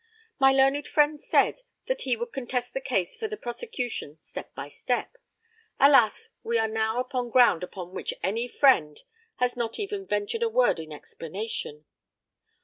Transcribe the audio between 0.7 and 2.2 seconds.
friend said that he